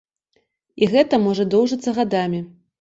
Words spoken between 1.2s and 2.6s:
можа доўжыцца гадамі.